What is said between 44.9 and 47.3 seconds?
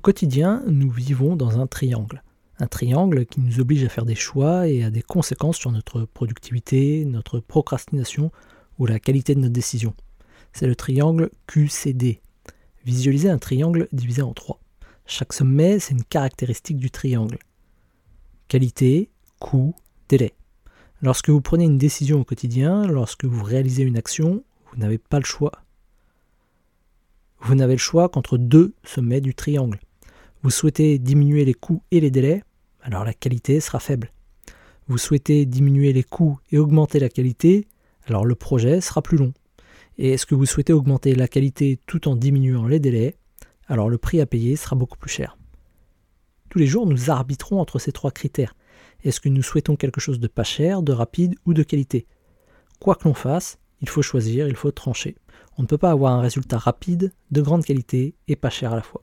plus cher. Tous les jours, nous